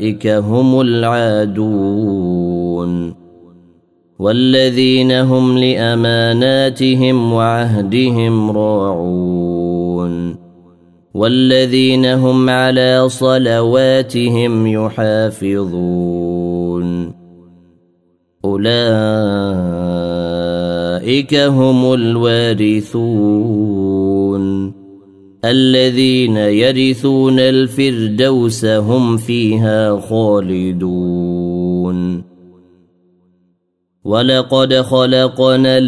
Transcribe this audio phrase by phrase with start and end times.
[0.00, 2.90] أولئك هم العادون.
[4.18, 10.36] والذين هم لأماناتهم وعهدهم راعون.
[11.14, 16.00] والذين هم على صلواتهم يحافظون.
[18.44, 18.84] أولئك
[21.34, 23.69] هم الوارثون.
[25.44, 31.60] الذين يرثون الفردوس هم فيها خالدون.
[34.04, 35.78] ولقد خلقنا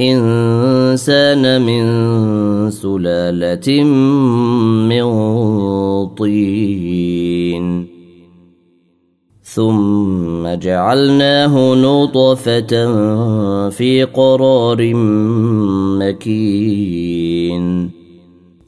[0.00, 1.84] الإنسان من
[2.70, 3.84] سلالة
[4.88, 5.04] من
[6.06, 7.86] طين.
[9.42, 12.70] ثم جعلناه نطفة
[13.68, 14.94] في قرار
[15.98, 17.95] مكين.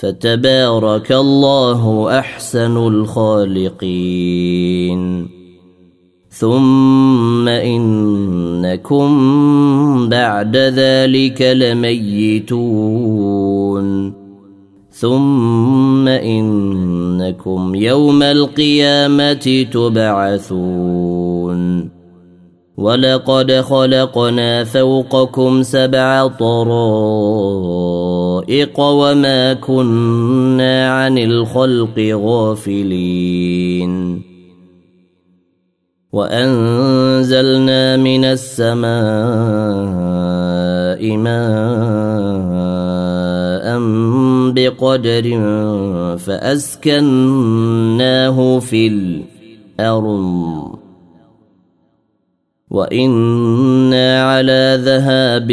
[0.00, 3.98] فتبارك الله أحسن الخالقين.
[6.30, 9.08] ثم إنكم
[10.08, 12.58] بعد ذلك لميتون.
[14.90, 21.58] ثم إنكم يوم القيامة تبعثون.
[22.76, 27.97] ولقد خلقنا فوقكم سبع طرائق.
[28.78, 34.22] وما كنا عن الخلق غافلين.
[36.12, 38.88] وأنزلنا من السماء
[41.16, 42.18] ماء
[44.52, 45.40] بقدر
[46.18, 46.98] فأسكناه
[48.58, 50.77] في الأرض.
[52.70, 55.46] وأنا على ذهاب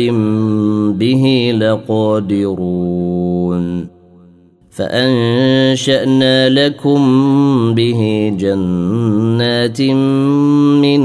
[1.00, 3.06] به لقادرون
[4.70, 7.02] فانشانا لكم
[7.76, 9.81] به جنات
[10.81, 11.02] من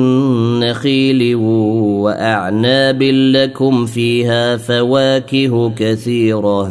[0.61, 1.35] نخيل
[2.05, 6.71] واعناب لكم فيها فواكه كثيره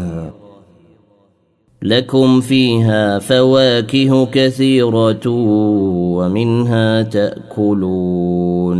[1.82, 5.28] لكم فيها فواكه كثيره
[6.18, 8.80] ومنها تاكلون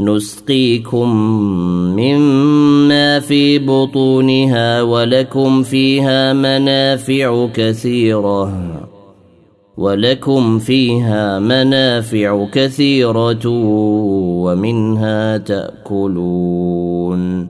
[0.00, 1.16] نسقيكم
[1.96, 8.52] مما في بطونها ولكم فيها منافع كثيرة.
[9.76, 13.46] ولكم فيها منافع كثيرة
[14.44, 17.48] ومنها تأكلون.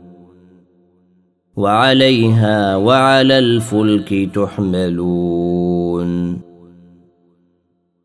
[1.57, 6.41] وعليها وعلى الفلك تحملون.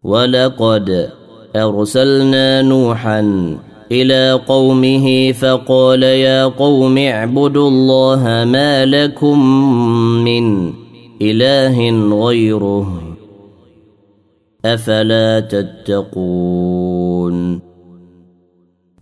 [0.04, 1.10] ولقد
[1.56, 3.56] أرسلنا نوحا
[3.92, 9.46] إلى قومه فقال يا قوم اعبدوا الله ما لكم
[10.24, 10.74] من
[11.22, 11.90] إله
[12.26, 13.02] غيره
[14.66, 16.86] أفلا تتقون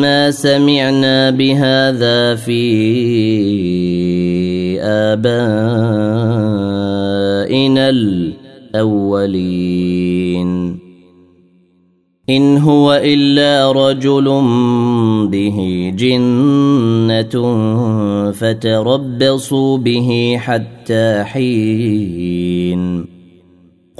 [0.00, 2.60] ما سمعنا بهذا في
[4.80, 5.50] آبائنا
[8.74, 9.20] الأولين.
[12.30, 14.24] إن هو إلا رجل
[15.30, 17.34] به جنة
[18.32, 23.09] فتربصوا به حتى حين.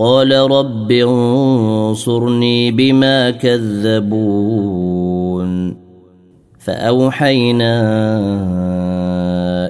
[0.00, 5.00] قال رب انصرني بما كذبون.
[6.58, 7.80] فأوحينا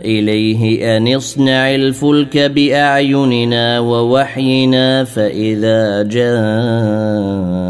[0.05, 7.69] إليه أن اصنع الفلك بأعيننا ووحينا فإذا جاء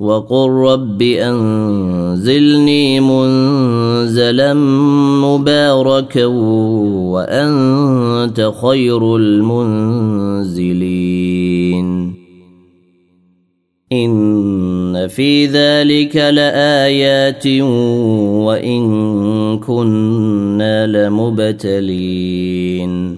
[0.00, 4.54] وقل رب أنزلني منزلا
[5.24, 6.24] مباركا
[7.14, 10.68] وأنت خير المنزلين.
[13.92, 17.46] إن في ذلك لآيات
[18.46, 23.17] وإن كنا لمبتلين.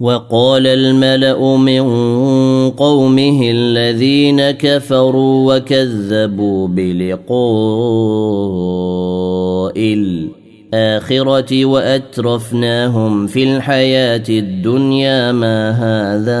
[0.00, 1.82] وقال الملأ من
[2.70, 7.40] قومه الذين كفروا وكذبوا بلقاء
[10.74, 16.40] الآخرة وأترفناهم في الحياة الدنيا ما هذا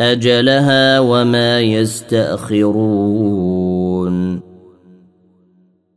[0.00, 2.98] أجلها وما يستأخرون.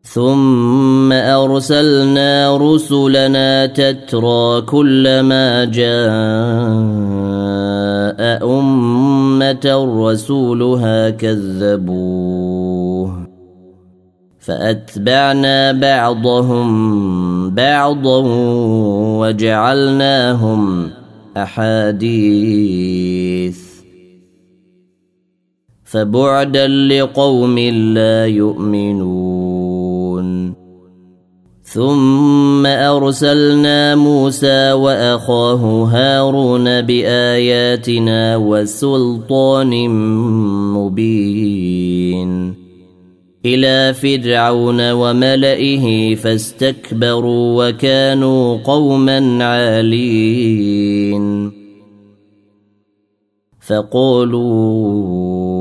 [0.03, 6.01] ثم أرسلنا رسلنا تترى كلما جاء
[8.59, 9.65] أمة
[10.05, 12.71] رسولها كذبوه.
[14.39, 16.69] فأتبعنا بعضهم
[17.49, 18.23] بعضا
[19.19, 20.89] وجعلناهم
[21.37, 23.20] أحاديث
[25.91, 29.81] فبعدا لقوم لا يؤمنون.
[31.63, 39.89] ثم أرسلنا موسى وأخاه هارون بآياتنا وسلطان
[40.73, 42.53] مبين.
[43.45, 50.81] إلى فرعون وملئه فاستكبروا وكانوا قوما عالين.
[53.67, 55.60] فقولوا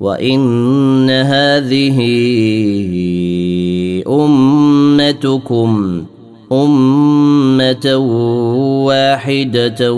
[0.00, 1.98] وان هذه
[4.06, 6.04] امتكم
[6.52, 7.96] امه
[8.86, 9.92] واحدة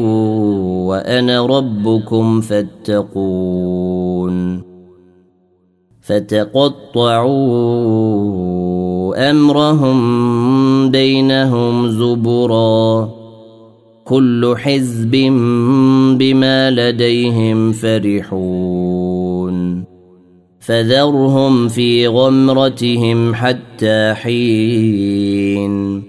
[0.86, 3.36] وأنا ربكم فاتقون
[6.00, 7.36] فتقطعوا
[9.30, 13.10] امرهم بينهم زبرا
[14.04, 15.10] كل حزب
[16.18, 19.05] بما لديهم فرحون
[20.66, 26.02] فذرهم في غمرتهم حتى حين.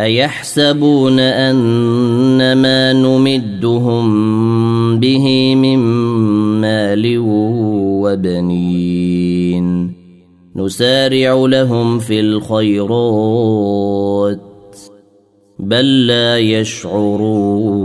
[0.00, 4.06] أيحسبون ان ما نمدهم
[5.00, 5.78] به من
[6.60, 7.18] مال
[8.04, 9.94] وبنين.
[10.56, 13.20] نسارع لهم في الخيرات
[15.58, 17.84] بل لا يشعرون.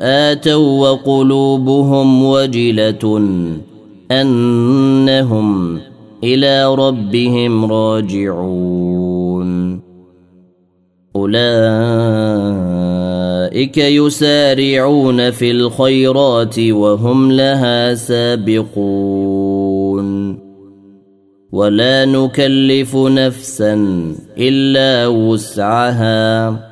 [0.00, 3.28] آتوا وقلوبهم وجلة
[4.10, 5.80] أنهم
[6.24, 9.80] إلى ربهم راجعون.
[11.16, 11.42] أولئك
[13.78, 19.62] يسارعون في الخيرات وهم لها سابقون.
[21.52, 23.74] ولا نكلف نفسا
[24.38, 26.71] إلا وسعها.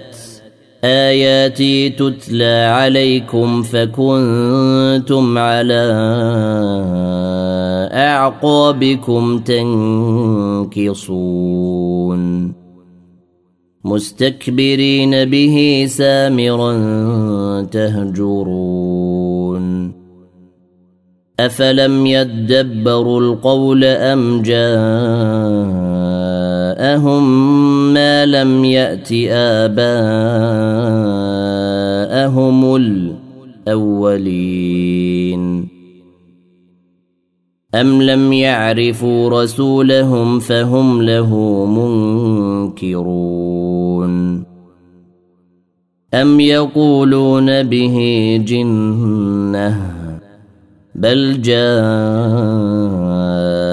[0.83, 5.91] آياتي تتلى عليكم فكنتم على
[7.93, 11.01] أعقابكم تنكصون.
[13.85, 16.73] مستكبرين به سامرا
[17.61, 19.21] تهجرون.
[21.39, 24.41] أفلم يدبروا القول أم
[26.81, 29.09] جاءهم ما لم يأت
[29.61, 29.85] آباءهم
[33.65, 35.41] الأولين.
[37.75, 41.29] أم لم يعرفوا رسولهم فهم له
[42.75, 44.43] منكرون.
[46.13, 47.97] أم يقولون به
[48.47, 50.01] جنة
[50.95, 51.41] بل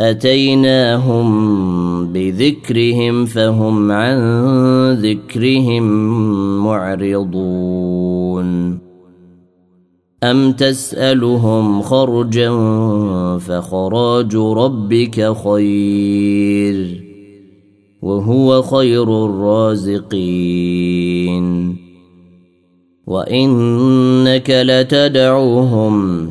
[0.00, 1.28] أتيناهم
[2.12, 4.18] بذكرهم فهم عن
[4.92, 5.84] ذكرهم
[6.64, 8.78] معرضون.
[10.24, 12.50] أم تسألهم خرجا
[13.38, 17.04] فخراج ربك خير
[18.02, 20.68] وهو خير الرازقين.
[23.06, 26.30] وإنك لتدعوهم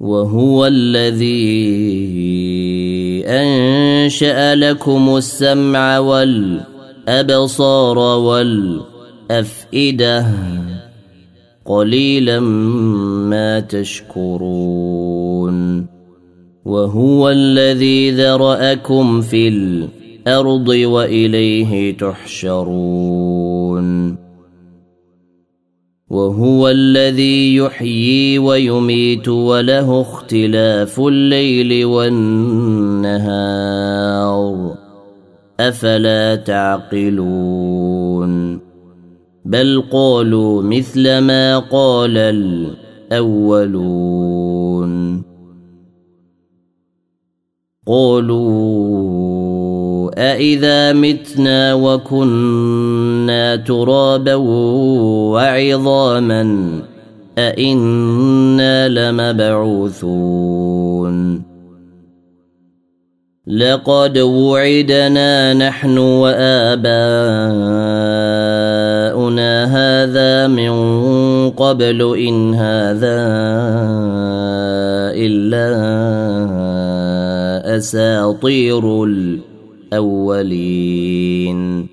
[0.00, 1.60] وهو الذي
[3.26, 7.98] أنشأ لكم السمع والأبصار
[9.28, 10.26] والأفئدة
[11.64, 14.70] قليلا ما تشكرون
[16.64, 23.40] وهو الذي ذرأكم في الأرض وإليه تحشرون
[26.10, 33.20] وهو الذي يحيي ويميت وله اختلاف الليل والنهار.
[35.60, 37.40] أفلا تعقلون؟
[39.44, 42.18] بل قالوا مثل ما قال
[43.12, 43.70] الأولون.
[47.86, 49.59] قالوا
[50.18, 54.34] أإذا متنا وكنا ترابا
[55.34, 56.70] وعظاما
[57.38, 60.50] أإنا لمبعوثون
[63.46, 66.74] لقد وعدنا نحن وآباؤنا
[69.64, 70.70] هذا من
[71.50, 73.16] قبل إن هذا
[75.14, 75.70] إلا
[77.76, 79.04] اساطير
[79.92, 81.86] الأولين.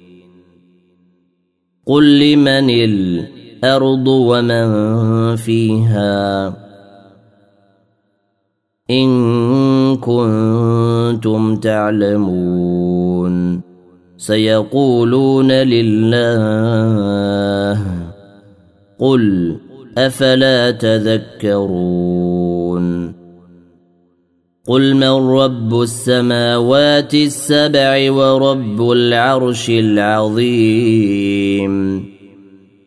[1.86, 6.54] قل لمن الأرض ومن فيها؟
[8.92, 13.62] إن كنتم تعلمون.
[14.18, 17.82] سيقولون لله.
[19.00, 19.56] قل
[19.98, 23.17] أفلا تذكرون.
[24.68, 30.98] قل من رب السماوات السبع ورب العرش العظيم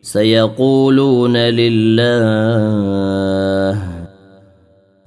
[0.01, 2.11] سيقولون لله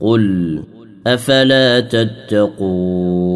[0.00, 0.62] قل
[1.06, 3.34] افلا تتقون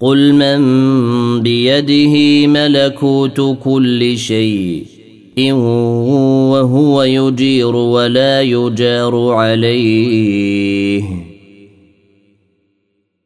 [0.00, 0.60] قل من
[1.42, 4.93] بيده ملكوت كل شيء
[5.42, 11.04] وهو يجير ولا يجار عليه.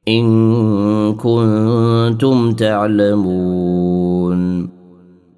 [0.08, 4.68] إن كنتم تعلمون.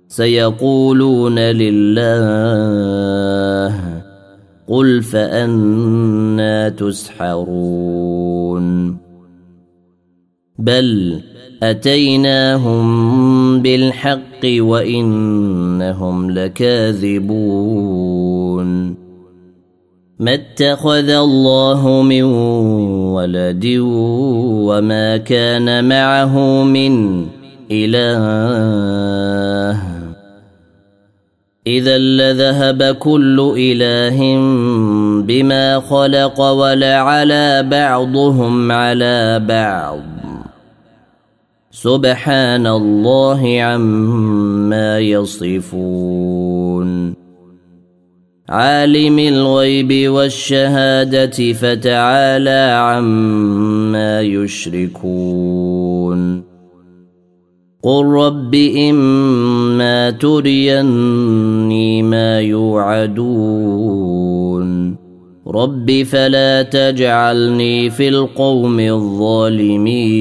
[0.08, 2.10] سيقولون لله
[4.68, 8.10] قل فأنا تسحرون.
[10.58, 11.20] بل
[11.62, 17.80] أتيناهم بالحق وإنهم لكاذبون.
[20.20, 22.22] ما اتخذ الله من
[23.12, 23.66] ولد
[24.68, 27.26] وما كان معه من
[27.70, 28.20] إله.
[31.66, 34.18] إذا لذهب كل إله
[35.22, 40.19] بما خلق ولعلى بعضهم على بعض.
[41.82, 47.14] سبحان الله عما يصفون.
[48.48, 55.40] عالم الغيب والشهادة فتعالى عما يشركون.
[57.82, 63.90] قل رب إما تريني ما يوعدون.
[65.46, 70.20] رب فلا تجعلني في القوم الظالمين.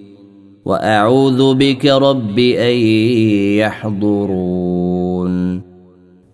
[0.65, 2.77] وأعوذ بك رب أن
[3.57, 5.61] يحضرون.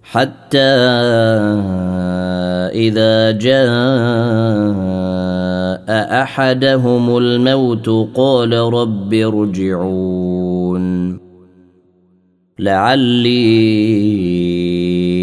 [0.04, 0.58] حتى
[2.74, 3.68] إذا جاء
[6.22, 11.18] أحدهم الموت قال رب ارجعون.
[12.60, 13.38] لعلي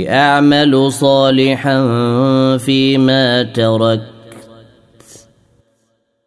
[0.08, 1.86] أعمل صالحا
[2.56, 4.02] فيما تركت.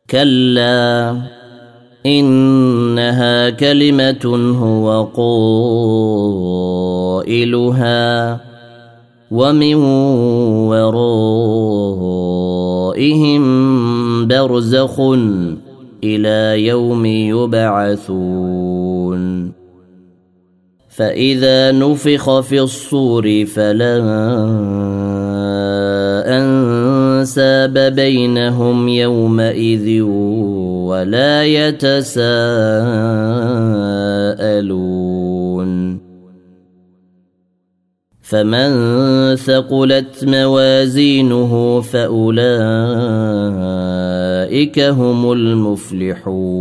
[0.09, 1.37] كلا
[2.05, 4.25] إنها كلمة
[4.60, 5.03] هو
[7.23, 8.39] قائلها
[9.31, 9.75] ومن
[10.71, 11.47] ورائهم
[14.27, 14.99] برزخ
[16.03, 18.77] إلى يوم يبعثون.
[20.89, 23.97] فإذا نفخ في الصور فلا
[27.38, 30.02] انساب بينهم يومئذ
[30.89, 32.38] ولا يتساءلون.
[38.21, 38.69] فمن
[39.36, 42.39] ثقلت موازينه فأولئك
[44.80, 46.58] هم المفلحون.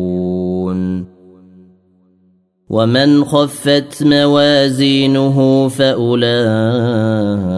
[2.70, 7.55] ومن خفت موازينه فأولئك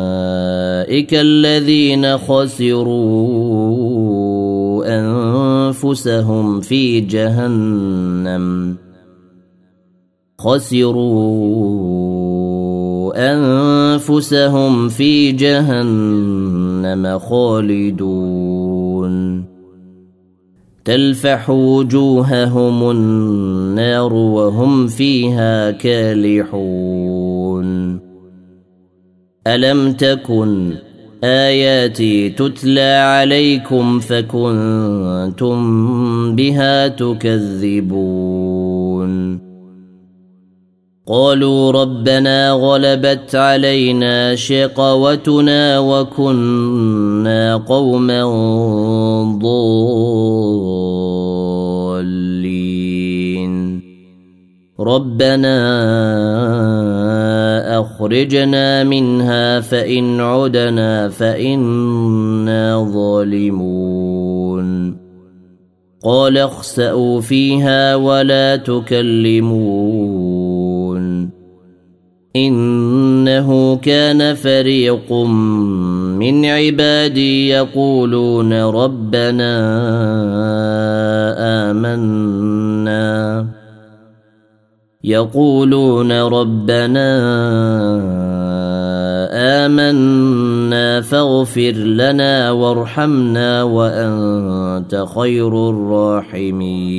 [1.13, 3.59] الذين خسروا
[4.87, 8.77] انفسهم في جهنم
[10.39, 11.59] خسروا
[13.17, 18.69] انفسهم في جهنم خالدون
[20.85, 27.29] تلفح وجوههم النار وهم فيها كالحون
[29.49, 30.75] ألم تكن
[31.25, 35.57] آياتي تتلى عليكم فكنتم
[36.37, 38.29] بها تكذبون؟
[41.07, 48.25] قالوا ربنا غلبت علينا شقوتنا وكنا قوما
[49.43, 51.08] ضالين.
[54.81, 55.59] ربنا
[57.81, 64.69] اخرجنا منها فان عدنا فانا ظالمون
[66.05, 69.99] قال اخسأوا فيها ولا تكلمون
[72.37, 79.59] انه كان فريق من عبادي يقولون ربنا
[81.71, 83.58] امنا
[85.09, 87.11] يقولون ربنا
[89.65, 96.99] آمنا فاغفر لنا وارحمنا وأنت خير الراحمين.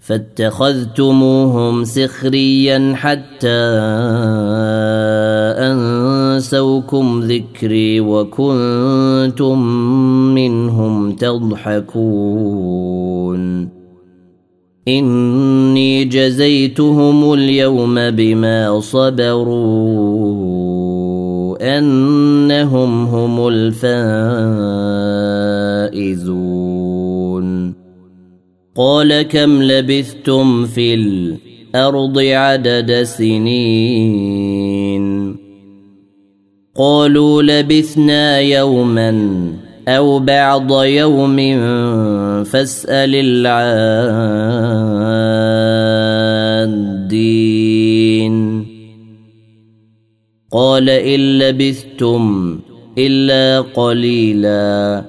[0.00, 3.48] فاتخذتموهم سخريا حتى
[5.66, 9.58] أنسوكم ذكري وكنتم
[10.34, 11.86] منهم تضحكون.
[14.88, 20.06] إني جزيتهم اليوم بما صبروا
[21.78, 23.86] أنهم هم الفائزون.
[28.76, 34.56] قال كم لبثتم في الأرض عدد سنين؟
[36.76, 39.36] قالوا لبثنا يوما
[39.88, 41.36] أو بعض يوم
[42.44, 43.56] فاسال العادين
[50.52, 52.58] قال ان لبثتم
[52.98, 55.04] الا قليلا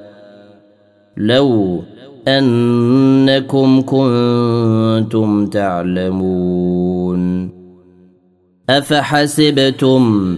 [1.18, 1.84] لو
[2.28, 7.50] انكم كنتم تعلمون
[8.70, 10.38] افحسبتم